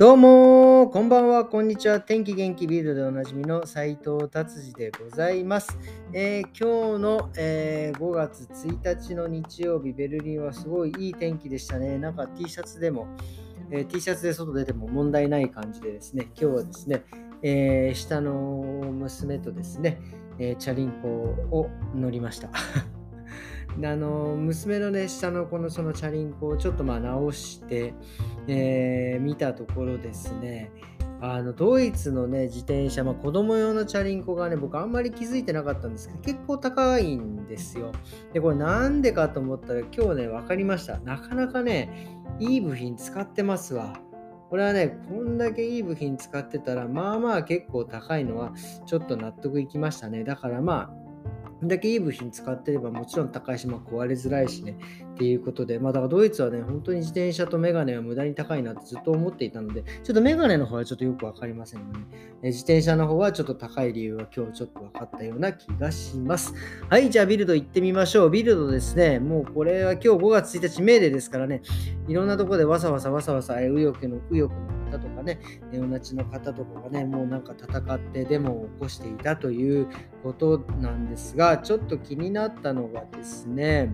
[0.00, 2.00] どうもこんばんは、こんにちは。
[2.00, 5.78] 天気元気ビールでおなじみの斉藤達治でございます。
[6.14, 11.98] えー、今日の、えー、5月1日の日曜日、ベルリンはすごいいい天気でしたね。
[11.98, 13.08] なんか T シャツでも、
[13.70, 17.04] えー、T シャツで外出ても問題ない感じでですね、今日はですね、
[17.42, 20.00] え下の娘とですね、
[20.38, 21.08] えチャリンコ
[21.54, 22.48] を乗りました。
[23.80, 27.94] であの娘のね下のこのそのチャリンコをちょっとまあ直して、
[28.46, 30.70] えー、見たところですね。
[31.22, 37.92] あのドイツのね自転車、まあ、子供用のチャリンコがね僕あんまり気づいてなかったんですけど結構高いんですよ。
[38.32, 40.98] でこれなんでかと思ったら今日ね分かりました。
[41.00, 44.00] なかなかねいい部品使ってますわ。
[44.50, 48.52] これはね、こんだけいい部品使ってたら、まあまあ結構高いのは
[48.84, 50.24] ちょっと納得いきましたね。
[50.24, 50.90] だからまあ、
[51.62, 54.78] だけいい部品使ってればもちろん高いし、まあ、壊れづらいしね
[55.14, 62.04] っていうことで、まあ、だからドイツはね、本当に自転車とメガネは無駄に高いなってずっと思っていたので、ちょっとメガネの方はちょっとよくわかりませんがね、
[62.42, 66.54] 自転車の方はちょっと高い理由は今日ちょっと分かったような気がします。
[66.88, 68.30] はい、じゃあビルド行ってみましょう。
[68.30, 71.60] ビルドですね、もうこれは今日5月1日メーデーですからね、
[72.08, 75.38] いろんなとこでわさわさわさわさ、右翼の右翼の方とかね、
[75.70, 79.86] ネオナチの方とかがね、もうなんか戦ってデモを起こしていたという
[80.22, 83.90] ことなんですが、ちょっと気になったのがですね、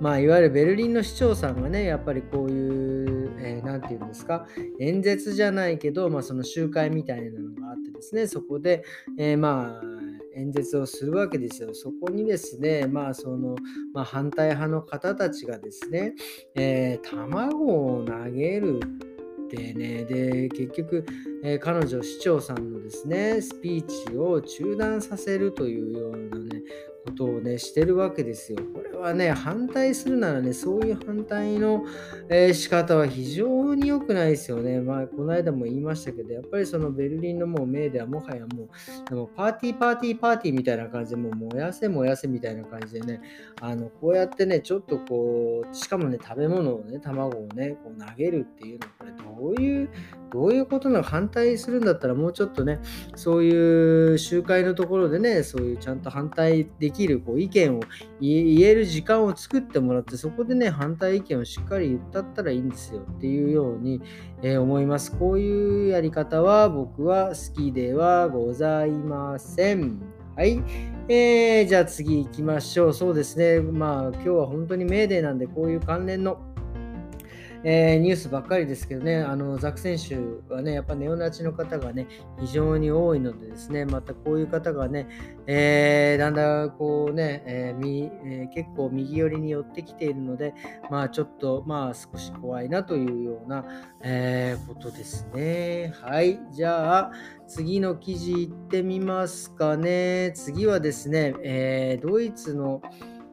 [0.00, 4.46] まあ、いわゆるベルリンの市長さんがね、やっぱりこういう、えー、て言うんですか、
[4.78, 8.84] 演説じゃないけど、まあ、その集会みたいなのがあってですね、そこで、
[9.18, 9.98] えー、まあ、
[10.36, 11.70] 演説をするわけですよ。
[11.74, 13.56] そこにですね、まあ、その、
[13.92, 16.14] まあ、反対派の方たちがですね、
[16.54, 18.78] えー、卵を投げる
[19.48, 21.06] ってね、で、結局、
[21.42, 26.62] えー、彼女、市長さんのですね、スピーチを中断させるというようなね、
[27.08, 28.58] ことをね、してるわけですよ。
[28.74, 31.84] これはね、反対するならね、そういう反対の、
[32.28, 34.80] えー、仕方は非常に良くないですよね。
[34.80, 38.68] まあ、この間も言いましたけど、やっぱりそのベルリンのもうメーではもはやもう、
[39.08, 43.20] でもパーティーパーティーパーティーみたいな感じで、もう燃やせ燃やせみたいな感じでね、
[43.60, 49.88] あの、こうやってね、ちょっとこう、しかもね、食べ物をね、卵をね、こう投げるっていうのは、これどういう、
[50.32, 52.80] どういうことなの反対するんだったらもうちょっとね、
[53.14, 57.80] そういう集会のところでね、そういうちゃんと反対できるこう意見を
[58.20, 64.02] 言える時間を作ってもらって、そこでね、反対意見をしっかり言ったったらいいんですよっていうように、
[64.42, 65.16] えー、思います。
[65.16, 70.18] こういうやり方は僕は好きではございません。
[70.38, 70.62] はい。
[71.08, 72.94] えー、じゃあ次行きましょう。
[72.94, 73.60] そうですね。
[73.60, 76.47] まあ今日は本当にメーデーなんでこういう関連の
[77.64, 80.16] えー、ニュースばっかりですけどね、あのザク選手
[80.52, 82.06] はね、やっぱネオナチの方がね、
[82.40, 85.08] 非常に多いのでですね、またこういう方がね、
[85.46, 90.54] えー、だんだんこうね、えーみえー、結構右寄りに寄ってきているので、
[90.90, 93.64] まあちょっと、まあ少し怖いなというような、
[94.02, 95.92] えー、ことですね。
[96.00, 97.12] はい、じゃあ、
[97.48, 100.32] 次の記事いってみますかね。
[100.34, 102.82] 次はですね、えー、ドイツの、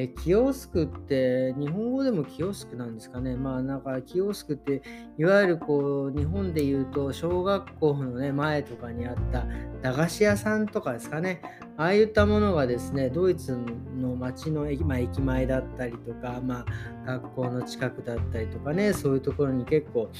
[0.00, 3.34] えキオスクって日本語でもキオスクなんですかね？
[3.34, 4.80] まあなんかキオスクって
[5.18, 9.44] いわゆるこう日本で言うと小学校のね前とかにあった
[9.82, 11.42] 駄菓子屋さんとかですかね？
[11.76, 13.58] ああいったものがですね、ドイツ
[13.96, 16.64] の街の駅,、まあ、駅前だったりとか、ま
[17.04, 20.10] あ学校の近くだったりとかね、そういうところに結構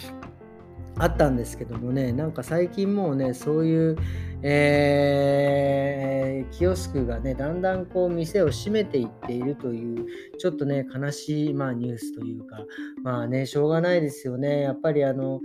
[0.98, 3.96] あったんですけどもね、なんか最近もうね、そういう、
[4.42, 10.06] えー、キオスクがね、だんだんこう店を閉めていっているという、
[10.38, 12.58] ちょっとね、悲しい、まあ、ニュースというか、
[13.02, 14.62] まあね、しょうがないですよね。
[14.62, 15.40] やっぱりあの、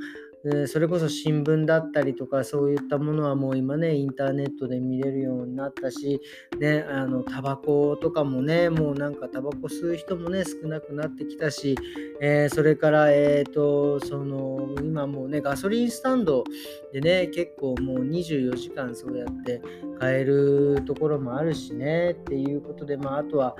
[0.67, 6.19] それこそ新聞だったりとかそういったものはもう今ねインターネットで見れるようになったし
[6.59, 11.77] ねあのタバコとかもねもうなんかタバコ吸う人もね少なくなってきたし、
[12.19, 16.43] えー、それからえっ、ー、とその今もうねガソリンスタンド
[16.91, 19.61] でね結構もう24時間そうやって
[19.97, 23.55] 買えるところもあるしねっていうことでまああとは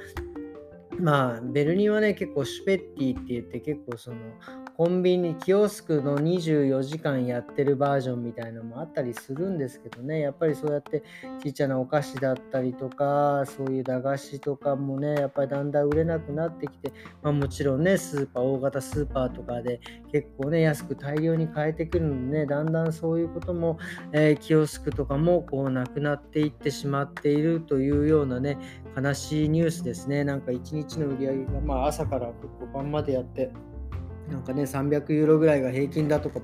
[0.99, 4.17] まあ、ベルリンはね、結構シュペッティって言って結構その
[4.83, 11.03] コンビニ、キオスクの24時間やってるバージョンみたいなのもあったりするんですけどね、やっぱりそうやって
[11.41, 16.91] ちっちゃなお菓子だったりとか、そういう駄菓子とかもね、やっぱりだんだん売れなくなってきて、
[17.21, 19.79] まあ、もちろんね、スーパー、大型スーパーとかで
[20.11, 23.79] 結構ね、安く大量に買えてくるのでね、だんだんそういうことも、
[24.11, 28.57] えー、キオスクとかもこうなくなっていってしまっているというようなね、
[29.01, 30.25] 悲しいニュースですね。
[30.25, 33.49] なんか一日の売り上げが、まあ、朝から結構晩までやって、
[34.33, 36.41] なんかね、300ユーロぐらいが平均だとか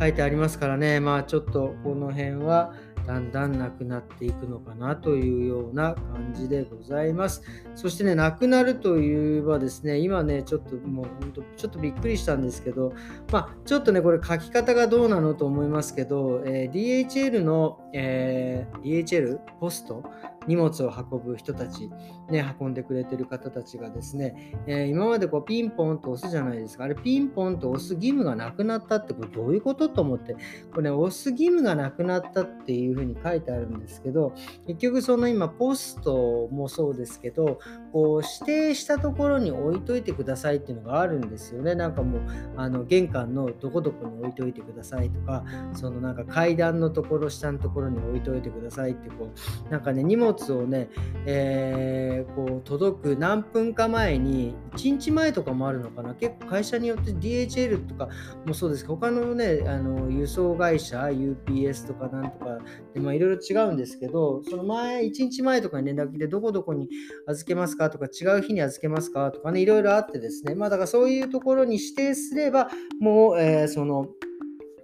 [0.00, 2.74] 書いてありますからね、まあちょっとこの辺は
[3.06, 7.42] だんだんなくなっていくのかなというような感じでございます。
[7.76, 12.92] そしてね、なくなるといえばですね、今ね、ちょっともう本当、ちょっとびっくりしたんですけど、
[13.32, 20.02] まあ、ちょっとね、これ書き方がどうなのと思いますけど、えー、DHL の、えー、DHL ポスト
[20.48, 21.90] 荷物を運ぶ人たち、
[22.30, 26.84] ね、運んでくれてる方たちがですね、えー、今までこうピンポンと押すじゃないですか。
[26.84, 30.34] あれピンポンと押す義務がなくなったってこれどういうことと思って、
[30.72, 34.32] これね、押す義務がなくなったっていうふうに書いてあるんですけど、
[34.66, 37.58] 結局その今ポストもそうですけど、
[37.92, 41.74] こう指定したところに置いといてくださいっていうのがあるんですよね。
[41.74, 42.22] なんかもう
[42.56, 49.30] あの玄関のどこどこに置いといてくださいとか、そのなんか階段のところ、下のところに置いといてくださいってこ
[49.68, 50.88] う、なんかね、荷物をね、
[51.26, 58.08] えー、こう届く何分か前に、1日前とかもあるのかな、結構会社によって DHL とか
[58.46, 62.58] もそうですけど、他のね、あの輸送会社、UPS とかなんとか
[62.94, 66.88] で、いろいろ違うんですけど、その前、1日前とかに連絡来て、どこどこに
[67.26, 72.68] 預けますかとか、違う日に預けますかとかね、いろいろあってですね、まあだからそういうところに指定すれば、
[73.00, 74.08] もう、えー、その、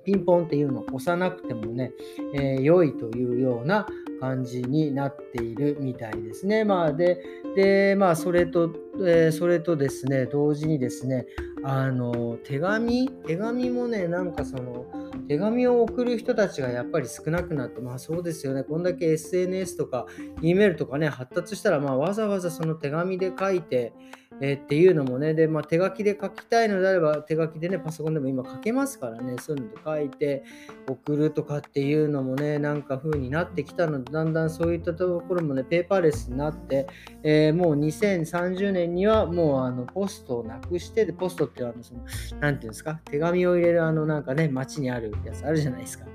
[0.05, 1.93] ピンポンっていうのを押さなくてもね、
[2.35, 3.87] えー、良いというような
[4.25, 6.65] 感じになっているみたいですね。
[6.65, 7.21] まあ、で、
[7.55, 8.75] で、まあ、それと、
[9.05, 11.27] え、それとですね、同時にですね、
[11.63, 13.09] あの、手紙？
[13.27, 14.87] 手紙もね、なんかその、
[15.29, 20.07] 手紙を送る人たちがやっぱり少なくなって、まあそうですよね、こんだけ SNS とか
[20.43, 23.93] E メールとかね、発達したら、まあわざわざその手紙で書いて、
[24.41, 30.45] えー、っていうのもね、で、まあ、手書きで書きたいのであれば、手書きでね、パソコンでも今書けますからね、そういうので書いて
[30.89, 36.87] 送るとかっていうのもね、なんか風になってきたので、だんだんそういったところもね、ペーパーレスになって、
[37.23, 42.01] えー、もう2030年にはもうあのポストをなくして、で、ポストってあの、その、
[42.41, 46.07] なんていうんですか、手紙を入れるあの、なんかね、街にあるやつあるじゃないですか。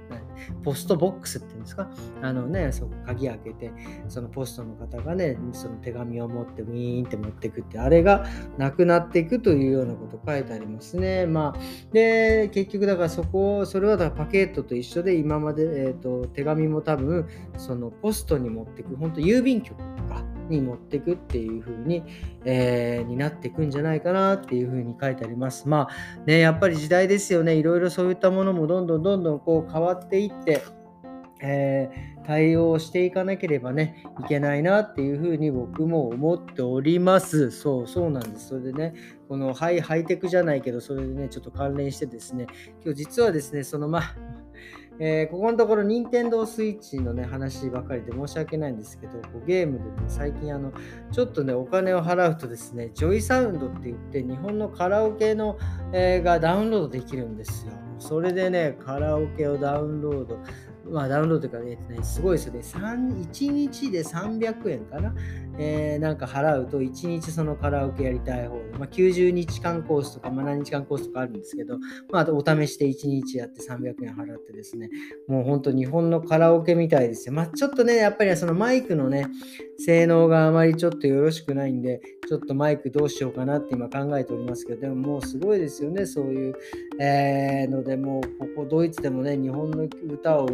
[0.64, 1.90] ポストボックスっていうんですか、
[2.22, 3.72] あのね、そこ鍵開けて、
[4.08, 8.26] そのポストの方がね、その手紙を持ってウィーンって持ってくって、あれがが
[8.58, 11.26] なくなっていくというようなこと書いてありますね。
[11.26, 11.60] まあ、
[11.94, 17.28] で、結局だからそこを、それはだからパケットと一緒で、今まで、えーと、手紙も多分、
[17.58, 22.04] そのポストに持っていく、本当郵便局とか、に持っていくっていう風に、
[22.44, 25.68] えー、になっていくんじゃないかなっていう風に書いてあります。
[25.70, 27.56] まあね、やっぱり時代ですよね。
[27.56, 30.64] いろいろそういったものもどんどんどんどんこう変わっていって、
[31.42, 37.52] えー、対応していかなければね、いけないなっていうふうに僕も思っております。
[37.52, 38.50] そう、そうなんです。
[38.50, 38.94] それでね、
[39.28, 42.48] このハイハイテクじゃないけど、それでね、ちょっと関連してですね、
[42.84, 44.16] 今日実はですね、そのまあ、
[45.02, 50.74] えー、ここのところ、任天堂 Switch のね、話ばかりで申し訳ないんですけど、こうゲームでね、最近あの、
[51.12, 55.58] ちょっとね、お金を払うとですね、 JOYSOUND って言って、日本のカラオケの、
[55.94, 57.72] えー、がダウンロードできるんですよ。
[58.00, 60.40] それでね、カラオケをダウンロード
[60.86, 62.60] まあ、ダウンロードとかね、すごいですよね。
[62.60, 65.14] 1日で300円かな、
[65.58, 71.78] えー、なんか払うと、1日そのカラオケやりたい方で、まあ、90日間コースとか、まあ、何日間コースとかあるんですけど、
[72.12, 74.90] まあ、お試しで1日やって300円払ってですね、
[75.28, 77.34] もう本当日本のカラオケみたいですよ。
[77.34, 79.28] まあ、ちょっとね、やっぱりそのマイクのね、
[79.78, 86.56] 性能があまりちょっとよろしくないんで、ちょっとマイクどうしようかなって今考えておりますけど、でももうすごいですよね、そういう、
[87.02, 90.48] えー、ので、もうここドイツでもね、日本の歌を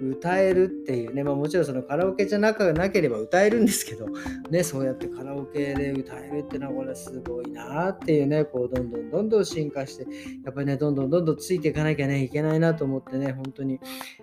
[0.00, 4.06] 歌えるっていうね、まあ、もちろんそのカラオケじゃなくなければ歌えるんですけど、
[4.50, 10.06] ね、そうやってカラオケで歌えるっていうのはこれすごいなっていうね、こうどんどんどんどん進化して、
[10.44, 13.80] やっぱりね、どんどんどんどんついていかなきゃね、いけないなと思ってね、本当に、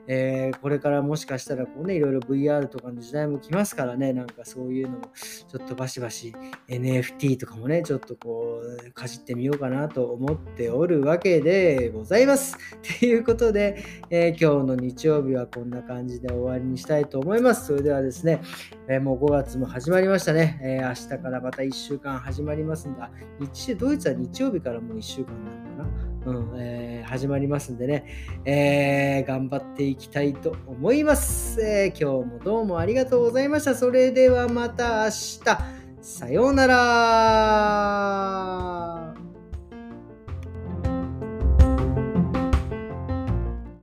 [0.08, 5.10] えー、これからもしかしたらこうね、いろいろ VR とかの時代も来ますからね、なんかそういうのも
[5.48, 6.34] ちょっとバシバシ
[6.67, 12.58] NFT とかもね、ちょっとこう、かじってみようかなと思っておるわけでございます。
[13.00, 17.67] ということで、えー、今日の日曜日日はこんな感じで終わりにしたいと思います。
[17.67, 18.41] それではですね、
[18.88, 23.00] えー、もう5月も始まりましたね、えー、明日からまた1週間始まりますんで、
[23.39, 26.09] 日ドイツは日曜日からもう1週間なのかな。
[26.25, 28.05] うんえー、始まりますんでね、
[28.43, 33.74] えー、頑張っていきたいと思います、えー、今日もどうもありがとうございました。
[33.74, 35.79] それではまた明日。
[36.01, 36.75] さようなら